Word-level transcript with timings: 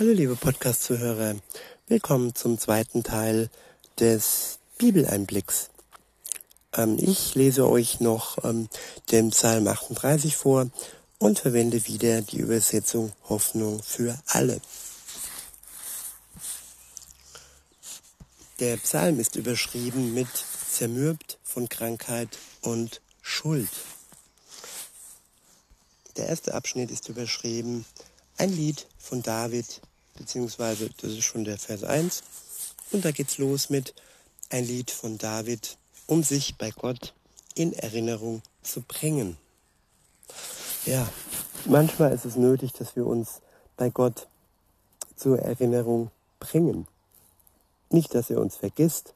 Hallo 0.00 0.12
liebe 0.12 0.34
Podcast-Zuhörer, 0.34 1.34
willkommen 1.86 2.34
zum 2.34 2.58
zweiten 2.58 3.02
Teil 3.02 3.50
des 3.98 4.58
Bibeleinblicks. 4.78 5.68
Ähm, 6.72 6.96
ich 6.98 7.34
lese 7.34 7.68
euch 7.68 8.00
noch 8.00 8.42
ähm, 8.42 8.70
den 9.10 9.28
Psalm 9.28 9.68
38 9.68 10.38
vor 10.38 10.70
und 11.18 11.40
verwende 11.40 11.86
wieder 11.86 12.22
die 12.22 12.38
Übersetzung 12.38 13.12
Hoffnung 13.28 13.82
für 13.82 14.18
alle. 14.24 14.62
Der 18.58 18.78
Psalm 18.78 19.20
ist 19.20 19.36
überschrieben 19.36 20.14
mit 20.14 20.28
Zermürbt 20.66 21.36
von 21.44 21.68
Krankheit 21.68 22.38
und 22.62 23.02
Schuld. 23.20 23.68
Der 26.16 26.28
erste 26.28 26.54
Abschnitt 26.54 26.90
ist 26.90 27.10
überschrieben 27.10 27.84
Ein 28.38 28.56
Lied 28.56 28.86
von 28.98 29.22
David 29.22 29.82
beziehungsweise 30.20 30.90
das 31.00 31.12
ist 31.12 31.24
schon 31.24 31.44
der 31.44 31.58
Vers 31.58 31.82
1. 31.82 32.22
Und 32.92 33.04
da 33.04 33.10
geht's 33.10 33.38
los 33.38 33.70
mit 33.70 33.94
ein 34.50 34.66
Lied 34.66 34.90
von 34.90 35.16
David, 35.16 35.78
um 36.06 36.22
sich 36.22 36.56
bei 36.58 36.70
Gott 36.70 37.14
in 37.54 37.72
Erinnerung 37.72 38.42
zu 38.62 38.82
bringen. 38.82 39.38
Ja, 40.84 41.08
manchmal 41.64 42.12
ist 42.12 42.26
es 42.26 42.36
nötig, 42.36 42.72
dass 42.74 42.96
wir 42.96 43.06
uns 43.06 43.40
bei 43.76 43.88
Gott 43.88 44.28
zur 45.16 45.38
Erinnerung 45.38 46.10
bringen. 46.38 46.86
Nicht, 47.88 48.14
dass 48.14 48.30
er 48.30 48.40
uns 48.40 48.56
vergisst, 48.56 49.14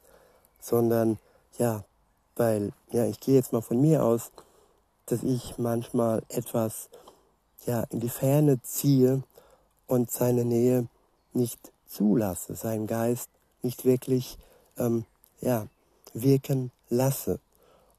sondern 0.59 1.19
ja, 1.59 1.85
weil, 2.35 2.71
ja, 2.91 3.05
ich 3.05 3.19
gehe 3.19 3.35
jetzt 3.35 3.53
mal 3.53 3.61
von 3.61 3.79
mir 3.79 4.03
aus, 4.03 4.31
dass 5.05 5.21
ich 5.21 5.57
manchmal 5.57 6.23
etwas 6.29 6.89
ja 7.67 7.83
in 7.91 7.99
die 7.99 8.09
Ferne 8.09 8.61
ziehe 8.63 9.23
und 9.87 10.11
seine 10.11 10.45
Nähe 10.45 10.87
nicht 11.35 11.71
zulasse, 11.87 12.55
seinen 12.55 12.87
Geist 12.87 13.29
nicht 13.61 13.85
wirklich 13.85 14.37
ähm, 14.77 15.05
ja, 15.41 15.67
wirken 16.13 16.71
lasse. 16.89 17.39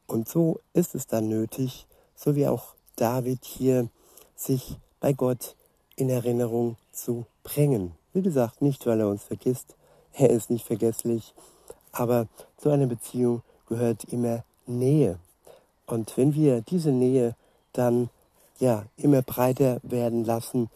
Und 0.06 0.28
so 0.28 0.60
ist 0.72 0.94
es 0.94 1.06
dann 1.06 1.28
nötig, 1.28 1.86
so 2.14 2.34
wie 2.34 2.46
auch 2.46 2.74
David 2.96 3.44
hier, 3.44 3.88
sich 4.36 4.76
bei 5.00 5.12
Gott 5.12 5.56
in 5.96 6.10
Erinnerung 6.10 6.76
zu 6.92 7.26
bringen. 7.42 7.92
Wie 8.12 8.22
gesagt, 8.22 8.62
nicht, 8.62 8.86
weil 8.86 9.00
er 9.00 9.08
uns 9.08 9.24
vergisst, 9.24 9.74
er 10.12 10.30
ist 10.30 10.50
nicht 10.50 10.66
vergesslich, 10.66 11.34
aber 11.92 12.26
zu 12.56 12.70
einer 12.70 12.86
Beziehung 12.86 13.42
gehört 13.68 14.04
immer 14.04 14.44
Nähe. 14.66 15.18
Und 15.86 16.16
wenn 16.16 16.34
wir 16.34 16.62
diese 16.62 16.90
Nähe 16.90 17.34
dann 17.72 18.10
ja 18.58 18.84
immer 18.96 19.22
breiter 19.22 19.80
werden 19.82 20.24
lassen 20.24 20.70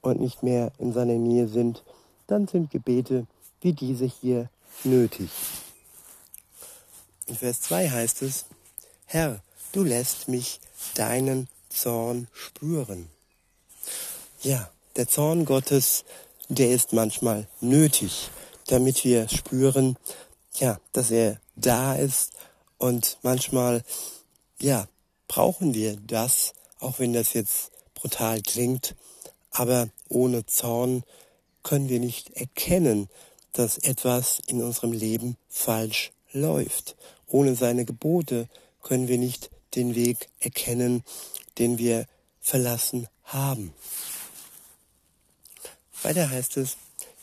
und 0.00 0.20
nicht 0.20 0.42
mehr 0.42 0.72
in 0.78 0.92
seiner 0.92 1.14
Nähe 1.14 1.48
sind, 1.48 1.82
dann 2.26 2.48
sind 2.48 2.70
Gebete 2.70 3.26
wie 3.60 3.72
diese 3.72 4.06
hier 4.06 4.50
nötig. 4.82 5.30
In 7.26 7.36
Vers 7.36 7.62
2 7.62 7.88
heißt 7.90 8.22
es, 8.22 8.44
Herr, 9.06 9.42
du 9.72 9.82
lässt 9.82 10.28
mich 10.28 10.60
deinen 10.94 11.48
Zorn 11.70 12.28
spüren. 12.32 13.08
Ja, 14.42 14.70
der 14.96 15.08
Zorn 15.08 15.44
Gottes, 15.44 16.04
der 16.48 16.70
ist 16.70 16.92
manchmal 16.92 17.48
nötig, 17.60 18.30
damit 18.66 19.04
wir 19.04 19.28
spüren, 19.28 19.96
ja, 20.56 20.78
dass 20.92 21.10
er 21.10 21.40
da 21.56 21.94
ist 21.94 22.32
und 22.78 23.18
manchmal, 23.22 23.82
ja, 24.60 24.86
brauchen 25.28 25.74
wir 25.74 25.96
das, 25.96 26.52
auch 26.78 26.98
wenn 26.98 27.12
das 27.12 27.32
jetzt 27.32 27.70
brutal 27.94 28.42
klingt, 28.42 28.94
aber 29.50 29.88
ohne 30.08 30.44
Zorn 30.46 31.04
können 31.64 31.88
wir 31.88 31.98
nicht 31.98 32.30
erkennen, 32.36 33.08
dass 33.52 33.78
etwas 33.78 34.40
in 34.46 34.62
unserem 34.62 34.92
Leben 34.92 35.36
falsch 35.48 36.12
läuft. 36.32 36.94
Ohne 37.26 37.56
seine 37.56 37.84
Gebote 37.84 38.48
können 38.82 39.08
wir 39.08 39.18
nicht 39.18 39.50
den 39.74 39.96
Weg 39.96 40.28
erkennen, 40.38 41.02
den 41.58 41.78
wir 41.78 42.06
verlassen 42.40 43.08
haben. 43.24 43.72
Weiter 46.02 46.30
heißt 46.30 46.58
es, 46.58 46.76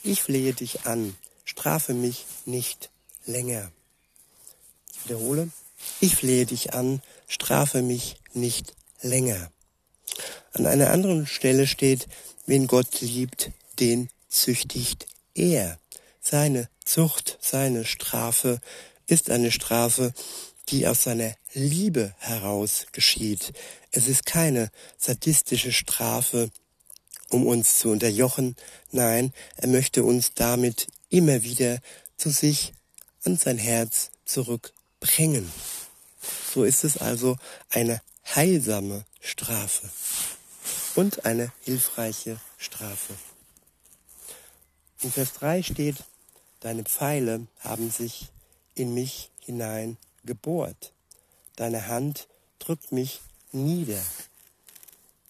ich 0.04 0.22
flehe 0.22 0.54
dich 0.54 0.86
an, 0.86 1.16
strafe 1.46 1.94
mich 1.94 2.26
nicht 2.46 2.90
länger. 3.26 3.72
Ich 4.94 5.06
wiederhole, 5.06 5.50
ich 6.00 6.16
flehe 6.16 6.46
dich 6.46 6.74
an, 6.74 7.02
strafe 7.28 7.84
mich 7.84 8.18
nicht 8.34 8.74
länger. 9.02 9.52
An 10.54 10.66
einer 10.66 10.90
anderen 10.90 11.28
Stelle 11.28 11.68
steht, 11.68 12.08
wen 12.46 12.68
Gott 12.68 13.02
liebt, 13.02 13.52
den 13.80 14.10
züchtigt 14.32 15.06
er. 15.36 15.78
Seine 16.20 16.70
Zucht, 16.84 17.38
seine 17.42 17.86
Strafe 17.86 18.60
ist 19.06 19.30
eine 19.30 19.52
Strafe, 19.52 20.14
die 20.70 20.88
aus 20.88 21.04
seiner 21.04 21.36
Liebe 21.54 22.16
heraus 22.20 22.88
geschieht. 22.92 23.54
Es 23.92 24.08
ist 24.08 24.26
keine 24.26 24.70
sadistische 24.98 25.74
Strafe, 25.74 26.50
um 27.30 27.46
uns 27.46 27.80
zu 27.80 27.90
unterjochen. 27.90 28.56
Nein, 28.92 29.34
er 29.58 29.68
möchte 29.68 30.04
uns 30.04 30.34
damit 30.34 30.88
immer 31.10 31.44
wieder 31.44 31.80
zu 32.18 32.30
sich 32.30 32.74
und 33.26 33.40
sein 33.40 33.58
Herz 33.58 34.12
zurückbringen. 34.26 35.52
So 36.54 36.64
ist 36.64 36.84
es 36.84 36.98
also 36.98 37.38
eine 37.70 38.02
heilsame 38.36 39.06
Strafe 39.20 39.90
und 40.96 41.26
eine 41.26 41.52
hilfreiche 41.64 42.40
Strafe. 42.58 43.14
In 45.04 45.12
Vers 45.12 45.34
3 45.34 45.64
steht, 45.64 45.96
deine 46.60 46.84
Pfeile 46.84 47.48
haben 47.62 47.90
sich 47.90 48.30
in 48.76 48.94
mich 48.94 49.32
hinein 49.40 49.98
gebohrt. 50.26 50.94
Deine 51.56 51.88
Hand 51.88 52.28
drückt 52.60 52.92
mich 52.92 53.22
nieder. 53.52 54.00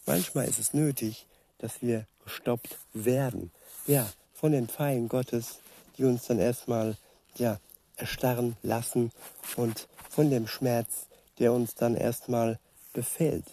Manchmal 0.05 0.49
ist 0.49 0.59
es 0.59 0.73
nötig, 0.73 1.25
dass 1.59 1.81
wir 1.81 2.05
gestoppt 2.25 2.77
werden. 2.93 3.51
Ja, 3.87 4.11
von 4.33 4.51
den 4.51 4.67
Pfeilen 4.67 5.07
Gottes, 5.07 5.59
die 5.97 6.03
uns 6.03 6.27
dann 6.27 6.39
erstmal, 6.39 6.97
ja, 7.35 7.59
erstarren 7.95 8.57
lassen 8.63 9.11
und 9.55 9.87
von 10.09 10.29
dem 10.29 10.47
Schmerz, 10.47 11.05
der 11.39 11.53
uns 11.53 11.75
dann 11.75 11.95
erstmal 11.95 12.59
befällt. 12.91 13.45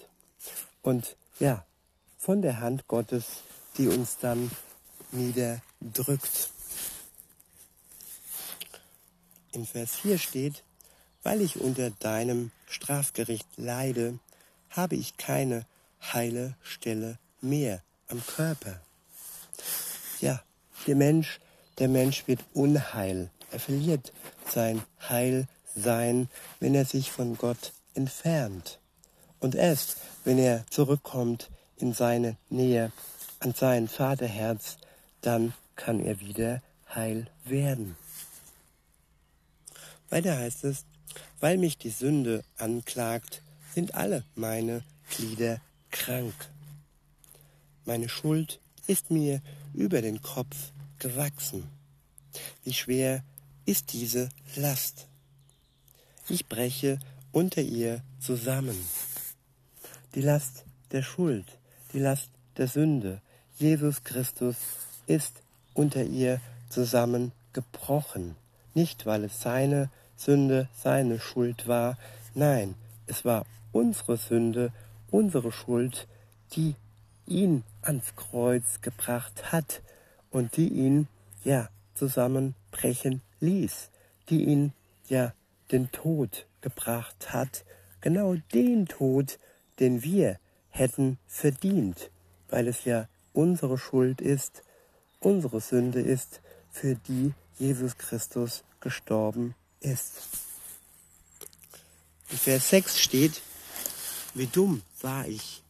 Und 0.83 1.17
ja, 1.39 1.65
von 2.19 2.43
der 2.43 2.59
Hand 2.59 2.89
Gottes, 2.89 3.43
die 3.77 3.87
uns 3.87 4.19
dann 4.19 4.51
niederdrückt. 5.81 6.50
In 9.53 9.66
Vers 9.66 9.97
4 9.97 10.19
steht, 10.19 10.62
weil 11.22 11.41
ich 11.41 11.61
unter 11.61 11.91
deinem 11.91 12.50
Strafgericht 12.69 13.47
leide, 13.56 14.19
habe 14.71 14.97
ich 14.97 15.16
keine 15.16 15.66
heile 16.12 16.55
Stelle 16.62 17.19
mehr 17.41 17.83
am 18.09 18.25
Körper. 18.27 18.81
Ja, 20.21 20.43
der 20.87 20.97
Mensch, 20.97 21.41
der 21.78 21.89
Mensch 21.89 22.27
wird 22.27 22.45
unheil. 22.55 23.31
Er 23.50 23.60
verliert 23.60 24.12
sein 24.47 24.83
Heilsein, 25.09 26.28
wenn 26.60 26.75
er 26.75 26.84
sich 26.84 27.10
von 27.10 27.37
Gott 27.37 27.72
entfernt. 27.95 28.78
Und 29.41 29.55
erst, 29.55 29.97
wenn 30.25 30.39
er 30.39 30.66
zurückkommt 30.71 31.50
in 31.77 31.95
seine 31.95 32.37
Nähe, 32.49 32.93
an 33.41 33.55
sein 33.55 33.89
Vaterherz, 33.89 34.77
dann 35.21 35.55
kann 35.78 36.00
er 36.00 36.21
wieder 36.21 36.61
heil 36.94 37.31
werden. 37.44 37.97
Weiter 40.11 40.37
heißt 40.37 40.65
es, 40.65 40.84
weil 41.41 41.56
mich 41.56 41.78
die 41.78 41.91
Sünde 41.91 42.44
anklagt, 42.59 43.43
sind 43.75 43.94
alle 43.94 44.25
meine 44.34 44.83
Glieder 45.09 45.61
krank. 45.91 46.34
Meine 47.87 48.09
Schuld 48.09 48.61
ist 48.87 49.11
mir 49.11 49.41
über 49.72 50.03
den 50.03 50.21
Kopf 50.21 50.72
gewachsen. 50.98 51.65
Wie 52.65 52.75
schwer 52.75 53.22
ist 53.65 53.92
diese 53.92 54.28
Last? 54.57 55.07
Ich 56.28 56.47
breche 56.47 56.98
unter 57.33 57.63
ihr 57.63 58.03
zusammen. 58.21 58.78
Die 60.15 60.22
Last 60.22 60.65
der 60.91 61.03
Schuld, 61.03 61.47
die 61.92 62.01
Last 62.01 62.30
der 62.57 62.66
Sünde, 62.66 63.22
Jesus 63.59 64.03
Christus 64.03 64.57
ist 65.07 65.42
unter 65.78 66.03
ihr 66.03 66.41
zusammengebrochen. 66.69 68.34
Nicht, 68.75 69.07
weil 69.07 69.25
es 69.25 69.41
seine 69.41 69.91
Sünde, 70.16 70.69
seine 70.77 71.21
Schuld 71.21 71.69
war, 71.69 71.97
nein, 72.34 72.75
es 73.07 73.25
war 73.25 73.47
unsere 73.71 74.16
Sünde, 74.16 74.72
unsere 75.13 75.53
Schuld, 75.53 76.09
die 76.53 76.75
ihn 77.27 77.63
ans 77.80 78.16
Kreuz 78.16 78.80
gebracht 78.80 79.53
hat 79.53 79.83
und 80.30 80.57
die 80.57 80.69
ihn, 80.69 81.07
ja, 81.45 81.69
zusammenbrechen 81.95 83.22
ließ, 83.39 83.91
die 84.30 84.47
ihn, 84.47 84.72
ja, 85.09 85.33
den 85.71 85.92
Tod 85.92 86.47
gebracht 86.60 87.33
hat, 87.33 87.65
genau 88.01 88.34
den 88.53 88.86
Tod, 88.86 89.39
den 89.78 90.03
wir 90.03 90.41
hätten 90.71 91.19
verdient, 91.28 92.10
weil 92.48 92.66
es 92.66 92.84
ja 92.84 93.07
unsere 93.33 93.78
Schuld 93.78 94.21
ist, 94.21 94.65
unsere 95.20 95.60
Sünde 95.60 96.00
ist, 96.00 96.41
für 96.70 96.94
die 96.94 97.32
Jesus 97.59 97.97
Christus 97.98 98.62
gestorben 98.80 99.54
ist. 99.80 100.22
In 102.30 102.38
Vers 102.38 102.70
6 102.70 103.00
steht, 103.00 103.41
wie 104.34 104.47
dumm 104.47 104.82
war 105.00 105.26
ich, 105.26 105.62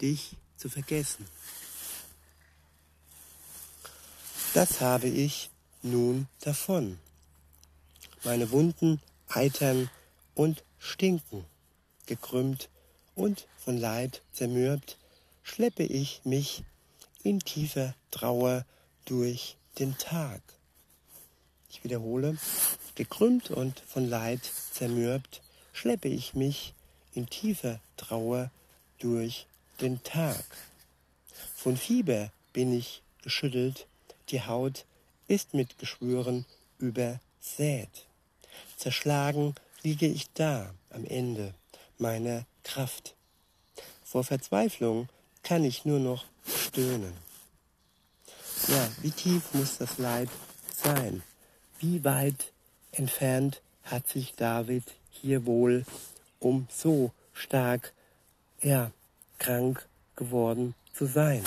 dich 0.00 0.36
zu 0.56 0.68
vergessen. 0.68 1.26
Das 4.54 4.80
habe 4.80 5.08
ich 5.08 5.50
nun 5.82 6.28
davon. 6.40 6.98
Meine 8.24 8.50
Wunden 8.50 9.00
eitern 9.28 9.90
und 10.34 10.64
stinken, 10.78 11.44
gekrümmt 12.06 12.68
und 13.14 13.46
von 13.56 13.76
Leid 13.76 14.22
zermürbt, 14.32 14.98
schleppe 15.42 15.82
ich 15.82 16.20
mich 16.24 16.64
in 17.22 17.40
tiefer 17.40 17.94
Trauer 18.10 18.64
durch 19.06 19.56
den 19.78 19.96
Tag. 19.96 20.42
Ich 21.70 21.82
wiederhole, 21.82 22.36
gekrümmt 22.94 23.50
und 23.50 23.80
von 23.80 24.08
Leid 24.08 24.40
zermürbt, 24.72 25.40
schleppe 25.72 26.08
ich 26.08 26.34
mich 26.34 26.74
in 27.14 27.28
tiefer 27.28 27.80
Trauer 27.96 28.50
durch 28.98 29.46
den 29.80 30.02
Tag. 30.02 30.44
Von 31.54 31.76
Fieber 31.76 32.30
bin 32.52 32.76
ich 32.76 33.02
geschüttelt, 33.22 33.86
die 34.28 34.42
Haut 34.42 34.84
ist 35.28 35.54
mit 35.54 35.78
Geschwüren 35.78 36.46
übersät. 36.78 38.06
Zerschlagen 38.76 39.54
liege 39.82 40.06
ich 40.06 40.30
da 40.32 40.72
am 40.90 41.04
Ende 41.04 41.54
meiner 41.98 42.46
Kraft. 42.62 43.14
Vor 44.04 44.24
Verzweiflung 44.24 45.08
kann 45.42 45.64
ich 45.64 45.84
nur 45.84 45.98
noch 45.98 46.24
stöhnen. 46.46 47.25
Ja, 48.68 48.90
wie 49.00 49.12
tief 49.12 49.54
muss 49.54 49.78
das 49.78 49.98
Leid 49.98 50.28
sein? 50.74 51.22
Wie 51.78 52.02
weit 52.02 52.52
entfernt 52.90 53.62
hat 53.84 54.08
sich 54.08 54.34
David 54.34 54.82
hier 55.10 55.46
wohl 55.46 55.84
um 56.40 56.66
so 56.68 57.12
stark, 57.32 57.92
ja, 58.60 58.90
krank 59.38 59.86
geworden 60.16 60.74
zu 60.92 61.06
sein? 61.06 61.44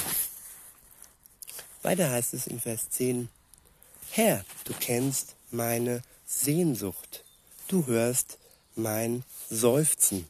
Weiter 1.82 2.10
heißt 2.10 2.34
es 2.34 2.48
in 2.48 2.62
Vers 2.62 2.90
10, 2.90 3.28
Herr, 4.12 4.46
du 4.64 4.74
kennst 4.74 5.36
meine 5.52 6.04
Sehnsucht, 6.26 7.26
du 7.68 7.86
hörst 7.86 8.38
mein 8.76 9.26
Seufzen. 9.50 10.26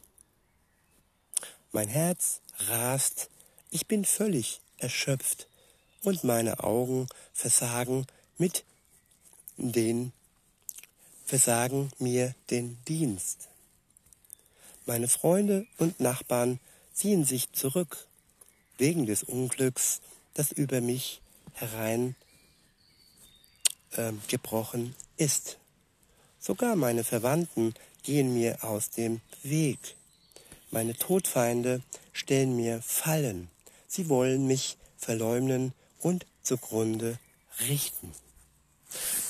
Mein 1.70 1.88
Herz 1.88 2.40
rast, 2.66 3.30
ich 3.70 3.86
bin 3.86 4.04
völlig 4.04 4.60
erschöpft 4.78 5.46
und 6.02 6.24
meine 6.24 6.62
Augen 6.62 7.06
versagen 7.32 8.06
mit 8.38 8.64
den 9.56 10.12
versagen 11.24 11.92
mir 11.98 12.34
den 12.50 12.78
Dienst. 12.88 13.48
Meine 14.86 15.06
Freunde 15.06 15.66
und 15.78 16.00
Nachbarn 16.00 16.58
ziehen 16.92 17.24
sich 17.24 17.52
zurück 17.52 18.08
wegen 18.78 19.06
des 19.06 19.22
Unglücks, 19.22 20.00
das 20.34 20.50
über 20.50 20.80
mich 20.80 21.20
herein 21.52 22.16
äh, 23.92 24.12
gebrochen 24.26 24.96
ist. 25.16 25.58
Sogar 26.40 26.74
meine 26.74 27.04
Verwandten 27.04 27.74
gehen 28.02 28.34
mir 28.34 28.64
aus 28.64 28.90
dem 28.90 29.20
Weg. 29.42 29.78
Meine 30.70 30.94
Todfeinde 30.94 31.82
stellen 32.12 32.56
mir 32.56 32.80
Fallen. 32.82 33.48
Sie 33.86 34.08
wollen 34.08 34.46
mich 34.46 34.78
verleumden 34.96 35.74
und 36.00 36.26
zugrunde 36.42 37.18
richten. 37.68 38.12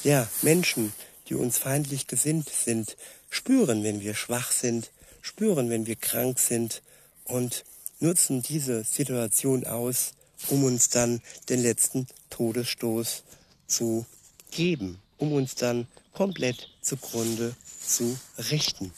Ja, 0.04 0.28
Menschen, 0.42 0.92
die 1.28 1.34
uns 1.34 1.58
feindlich 1.58 2.06
gesinnt 2.06 2.48
sind, 2.48 2.96
spüren, 3.28 3.84
wenn 3.84 4.00
wir 4.00 4.14
schwach 4.14 4.50
sind, 4.52 4.90
spüren, 5.22 5.70
wenn 5.70 5.86
wir 5.86 5.96
krank 5.96 6.38
sind 6.38 6.82
und 7.24 7.64
nutzen 8.00 8.42
diese 8.42 8.84
Situation 8.84 9.66
aus, 9.66 10.12
um 10.48 10.64
uns 10.64 10.88
dann 10.88 11.20
den 11.48 11.60
letzten 11.60 12.06
Todesstoß 12.30 13.22
zu 13.66 14.06
geben, 14.50 15.00
um 15.18 15.32
uns 15.32 15.54
dann 15.54 15.86
komplett 16.12 16.68
zugrunde 16.80 17.54
zu 17.86 18.18
richten. 18.50 18.92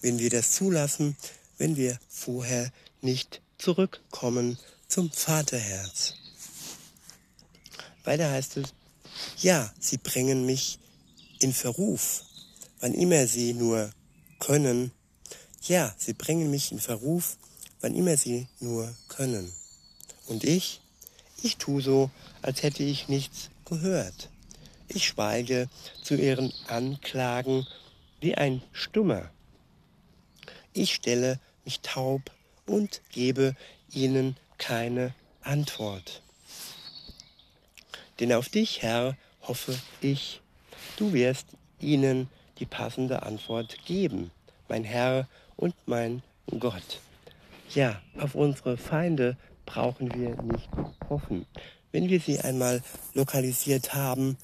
Wenn 0.00 0.18
wir 0.18 0.30
das 0.30 0.52
zulassen, 0.52 1.16
wenn 1.58 1.76
wir 1.76 1.98
vorher 2.08 2.72
nicht 3.00 3.40
zurückkommen 3.58 4.58
zum 4.88 5.10
Vaterherz. 5.10 6.14
Weiter 8.06 8.30
heißt 8.30 8.58
es, 8.58 8.74
ja, 9.38 9.72
sie 9.78 9.98
bringen 9.98 10.46
mich 10.46 10.78
in 11.40 11.52
Verruf, 11.52 12.24
wann 12.80 12.94
immer 12.94 13.26
sie 13.26 13.52
nur 13.52 13.90
können. 14.38 14.92
Ja, 15.62 15.94
sie 15.98 16.12
bringen 16.12 16.50
mich 16.50 16.70
in 16.70 16.78
Verruf, 16.78 17.36
wann 17.80 17.94
immer 17.94 18.16
sie 18.16 18.46
nur 18.60 18.94
können. 19.08 19.52
Und 20.26 20.44
ich, 20.44 20.80
ich 21.42 21.56
tu 21.56 21.80
so, 21.80 22.10
als 22.42 22.62
hätte 22.62 22.82
ich 22.82 23.08
nichts 23.08 23.50
gehört. 23.64 24.30
Ich 24.88 25.08
schweige 25.08 25.68
zu 26.02 26.14
ihren 26.14 26.52
Anklagen 26.68 27.66
wie 28.20 28.36
ein 28.36 28.62
Stummer. 28.72 29.30
Ich 30.72 30.94
stelle 30.94 31.40
mich 31.64 31.80
taub 31.80 32.30
und 32.66 33.02
gebe 33.10 33.56
ihnen 33.90 34.36
keine 34.58 35.14
Antwort. 35.42 36.22
Denn 38.20 38.32
auf 38.32 38.48
dich, 38.48 38.82
Herr, 38.82 39.16
hoffe 39.42 39.78
ich, 40.00 40.40
du 40.96 41.12
wirst 41.12 41.46
ihnen 41.80 42.28
die 42.58 42.66
passende 42.66 43.22
Antwort 43.22 43.76
geben, 43.84 44.30
mein 44.68 44.84
Herr 44.84 45.28
und 45.56 45.74
mein 45.86 46.22
Gott. 46.58 47.00
Ja, 47.74 48.00
auf 48.18 48.34
unsere 48.34 48.76
Feinde 48.76 49.36
brauchen 49.66 50.14
wir 50.14 50.40
nicht 50.42 50.68
hoffen. 51.08 51.46
Wenn 51.92 52.08
wir 52.08 52.20
sie 52.20 52.40
einmal 52.40 52.82
lokalisiert 53.14 53.94
haben, 53.94 54.38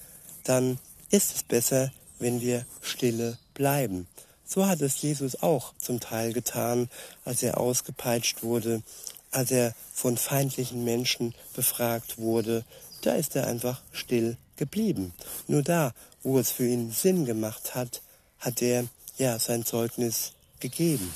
dann 0.44 0.78
ist 1.10 1.34
es 1.34 1.42
besser, 1.42 1.92
wenn 2.18 2.40
wir 2.40 2.66
stille 2.80 3.38
bleiben. 3.54 4.06
So 4.44 4.66
hat 4.66 4.80
es 4.80 5.00
Jesus 5.00 5.42
auch 5.42 5.72
zum 5.78 6.00
Teil 6.00 6.32
getan, 6.32 6.90
als 7.24 7.42
er 7.42 7.58
ausgepeitscht 7.58 8.42
wurde, 8.42 8.82
als 9.30 9.50
er 9.50 9.74
von 9.94 10.16
feindlichen 10.16 10.84
Menschen 10.84 11.34
befragt 11.54 12.18
wurde 12.18 12.64
da 13.02 13.14
ist 13.14 13.36
er 13.36 13.46
einfach 13.46 13.82
still 13.92 14.36
geblieben. 14.56 15.12
Nur 15.48 15.62
da, 15.62 15.92
wo 16.22 16.38
es 16.38 16.50
für 16.50 16.66
ihn 16.66 16.92
Sinn 16.92 17.26
gemacht 17.26 17.74
hat, 17.74 18.00
hat 18.38 18.62
er 18.62 18.86
ja 19.18 19.38
sein 19.38 19.64
Zeugnis 19.64 20.32
gegeben. 20.60 21.12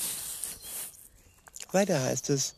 Weiter 1.73 2.03
heißt 2.03 2.31
es, 2.31 2.55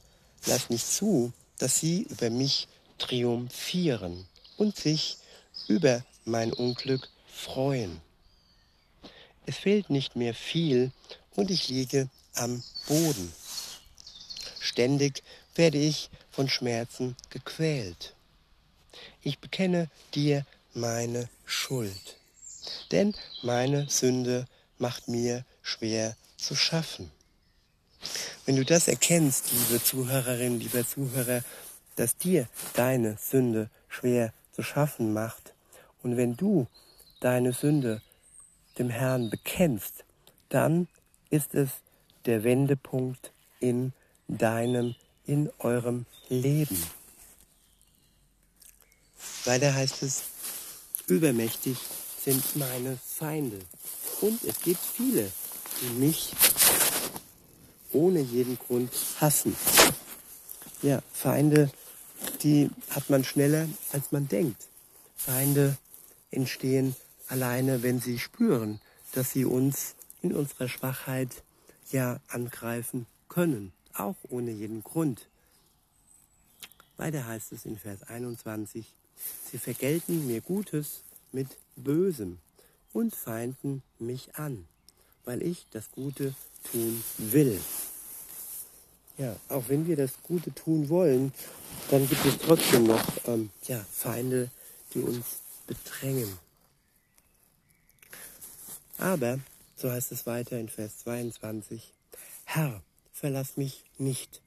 lass 0.46 0.70
nicht 0.70 0.86
zu, 0.86 1.32
dass 1.58 1.78
sie 1.78 2.02
über 2.02 2.30
mich 2.30 2.68
triumphieren 2.98 4.26
und 4.56 4.76
sich 4.76 5.18
über 5.68 6.04
mein 6.24 6.52
Unglück 6.52 7.08
freuen. 7.26 8.00
Es 9.46 9.56
fehlt 9.56 9.90
nicht 9.90 10.16
mehr 10.16 10.34
viel 10.34 10.92
und 11.36 11.50
ich 11.50 11.68
liege 11.68 12.08
am 12.34 12.62
Boden. 12.86 13.32
Ständig 14.60 15.22
werde 15.54 15.78
ich 15.78 16.10
von 16.30 16.48
Schmerzen 16.48 17.16
gequält 17.30 18.14
ich 19.22 19.38
bekenne 19.38 19.88
dir 20.14 20.44
meine 20.74 21.28
Schuld. 21.44 22.16
Denn 22.90 23.14
meine 23.42 23.88
Sünde 23.88 24.46
macht 24.78 25.08
mir 25.08 25.44
schwer 25.62 26.16
zu 26.36 26.54
schaffen. 26.54 27.10
Wenn 28.46 28.56
du 28.56 28.64
das 28.64 28.88
erkennst, 28.88 29.52
liebe 29.52 29.82
Zuhörerin, 29.82 30.60
lieber 30.60 30.86
Zuhörer, 30.86 31.42
dass 31.96 32.16
dir 32.16 32.48
deine 32.74 33.18
Sünde 33.20 33.70
schwer 33.88 34.32
zu 34.52 34.62
schaffen 34.62 35.12
macht, 35.12 35.52
und 36.02 36.16
wenn 36.16 36.36
du 36.36 36.68
deine 37.20 37.52
Sünde 37.52 38.00
dem 38.78 38.88
Herrn 38.88 39.30
bekennst, 39.30 40.04
dann 40.48 40.88
ist 41.30 41.54
es 41.54 41.70
der 42.24 42.44
Wendepunkt 42.44 43.32
in 43.60 43.92
deinem, 44.28 44.94
in 45.26 45.50
eurem 45.58 46.06
Leben. 46.28 46.78
Weiter 49.44 49.74
heißt 49.74 50.02
es, 50.02 50.22
übermächtig 51.06 51.78
sind 52.22 52.56
meine 52.56 52.98
Feinde. 53.04 53.58
Und 54.20 54.42
es 54.44 54.60
gibt 54.60 54.80
viele, 54.80 55.30
die 55.80 55.90
mich 56.00 56.34
ohne 57.92 58.20
jeden 58.20 58.58
Grund 58.58 58.90
hassen. 59.20 59.56
Ja, 60.82 61.02
Feinde, 61.12 61.70
die 62.42 62.70
hat 62.90 63.10
man 63.10 63.24
schneller, 63.24 63.68
als 63.92 64.12
man 64.12 64.28
denkt. 64.28 64.68
Feinde 65.16 65.76
entstehen 66.30 66.94
alleine, 67.28 67.82
wenn 67.82 68.00
sie 68.00 68.18
spüren, 68.18 68.80
dass 69.12 69.32
sie 69.32 69.44
uns 69.44 69.94
in 70.22 70.34
unserer 70.34 70.68
Schwachheit 70.68 71.42
ja 71.90 72.20
angreifen 72.28 73.06
können, 73.28 73.72
auch 73.94 74.16
ohne 74.28 74.50
jeden 74.50 74.82
Grund. 74.82 75.26
Weiter 76.96 77.26
heißt 77.26 77.52
es 77.52 77.64
in 77.64 77.78
Vers 77.78 78.02
21, 78.02 78.92
Sie 79.50 79.58
vergelten 79.58 80.26
mir 80.26 80.40
Gutes 80.40 81.02
mit 81.32 81.48
Bösem 81.76 82.38
und 82.92 83.14
feinden 83.14 83.82
mich 83.98 84.34
an, 84.36 84.66
weil 85.24 85.42
ich 85.42 85.66
das 85.70 85.90
Gute 85.90 86.34
tun 86.70 87.02
will. 87.18 87.60
Ja, 89.16 89.34
auch 89.48 89.64
wenn 89.68 89.86
wir 89.86 89.96
das 89.96 90.12
Gute 90.22 90.54
tun 90.54 90.88
wollen, 90.88 91.32
dann 91.90 92.08
gibt 92.08 92.24
es 92.24 92.38
trotzdem 92.38 92.84
noch 92.84 93.02
ähm, 93.26 93.50
ja, 93.66 93.84
Feinde, 93.90 94.50
die 94.94 95.00
uns 95.00 95.24
bedrängen. 95.66 96.38
Aber, 98.98 99.38
so 99.76 99.90
heißt 99.90 100.12
es 100.12 100.26
weiter 100.26 100.58
in 100.58 100.68
Vers 100.68 100.98
22, 100.98 101.92
Herr, 102.44 102.82
verlass 103.12 103.56
mich 103.56 103.84
nicht. 103.98 104.40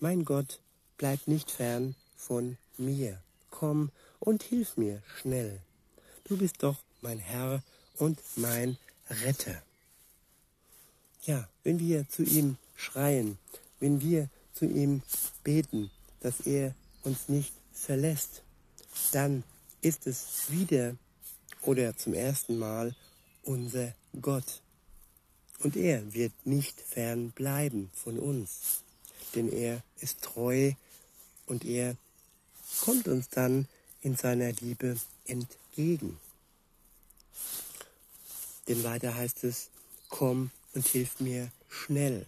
Mein 0.00 0.24
Gott, 0.24 0.60
bleib 0.96 1.26
nicht 1.26 1.50
fern 1.50 1.94
von 2.16 2.56
mir. 2.76 3.20
Komm 3.50 3.90
und 4.20 4.42
hilf 4.42 4.76
mir 4.76 5.02
schnell. 5.20 5.60
Du 6.24 6.36
bist 6.36 6.62
doch 6.62 6.76
mein 7.00 7.18
Herr 7.18 7.62
und 7.96 8.20
mein 8.36 8.76
Retter. 9.08 9.62
Ja, 11.22 11.48
wenn 11.64 11.78
wir 11.78 12.08
zu 12.08 12.22
ihm 12.22 12.56
schreien, 12.76 13.38
wenn 13.80 14.00
wir 14.00 14.28
zu 14.52 14.66
ihm 14.66 15.02
beten, 15.44 15.90
dass 16.20 16.40
er 16.40 16.74
uns 17.02 17.28
nicht 17.28 17.52
verlässt, 17.72 18.42
dann 19.12 19.44
ist 19.80 20.06
es 20.06 20.50
wieder 20.50 20.96
oder 21.62 21.96
zum 21.96 22.14
ersten 22.14 22.58
Mal 22.58 22.94
unser 23.42 23.94
Gott. 24.20 24.62
Und 25.60 25.76
er 25.76 26.12
wird 26.14 26.32
nicht 26.44 26.80
fern 26.80 27.30
bleiben 27.30 27.90
von 27.94 28.18
uns, 28.18 28.82
denn 29.34 29.52
er 29.52 29.82
ist 30.00 30.22
treu 30.22 30.72
und 31.46 31.64
er 31.64 31.96
kommt 32.80 33.08
uns 33.08 33.28
dann 33.28 33.68
in 34.00 34.16
seiner 34.16 34.52
Liebe 34.52 34.96
entgegen. 35.26 36.18
Denn 38.68 38.84
weiter 38.84 39.14
heißt 39.14 39.44
es, 39.44 39.70
komm 40.08 40.50
und 40.74 40.86
hilf 40.86 41.20
mir 41.20 41.50
schnell. 41.68 42.26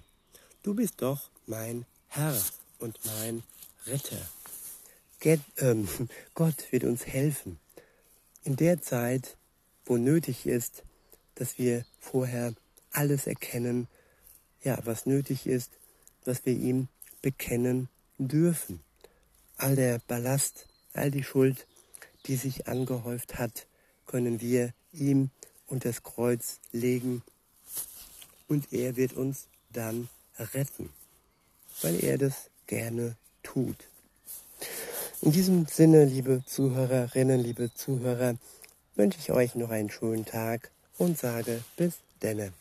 Du 0.62 0.74
bist 0.74 0.94
doch 0.98 1.30
mein 1.46 1.84
Herr 2.08 2.36
und 2.78 2.98
mein 3.04 3.42
Retter. 3.86 4.20
Get, 5.20 5.40
ähm, 5.58 5.88
Gott 6.34 6.70
wird 6.70 6.84
uns 6.84 7.06
helfen. 7.06 7.58
In 8.42 8.56
der 8.56 8.80
Zeit, 8.80 9.36
wo 9.84 9.96
nötig 9.96 10.46
ist, 10.46 10.82
dass 11.34 11.58
wir 11.58 11.84
vorher 11.98 12.54
alles 12.90 13.26
erkennen, 13.26 13.86
ja, 14.62 14.78
was 14.84 15.06
nötig 15.06 15.46
ist, 15.46 15.70
was 16.24 16.44
wir 16.44 16.54
ihm 16.54 16.88
bekennen 17.22 17.88
dürfen. 18.18 18.80
All 19.56 19.76
der 19.76 19.98
Ballast, 20.06 20.66
all 20.92 21.10
die 21.10 21.24
Schuld, 21.24 21.66
die 22.26 22.36
sich 22.36 22.66
angehäuft 22.68 23.38
hat, 23.38 23.66
können 24.06 24.40
wir 24.40 24.72
ihm 24.92 25.30
unter 25.66 25.88
das 25.88 26.02
Kreuz 26.02 26.58
legen 26.72 27.22
und 28.48 28.72
er 28.72 28.96
wird 28.96 29.12
uns 29.12 29.46
dann 29.72 30.08
retten, 30.38 30.90
weil 31.82 32.02
er 32.02 32.18
das 32.18 32.50
gerne 32.66 33.16
tut. 33.42 33.76
In 35.22 35.32
diesem 35.32 35.66
Sinne, 35.66 36.04
liebe 36.04 36.42
Zuhörerinnen, 36.46 37.40
liebe 37.40 37.72
Zuhörer, 37.74 38.36
wünsche 38.96 39.18
ich 39.18 39.30
euch 39.30 39.54
noch 39.54 39.70
einen 39.70 39.90
schönen 39.90 40.24
Tag 40.24 40.70
und 40.98 41.18
sage 41.18 41.62
bis 41.76 41.94
denne. 42.22 42.52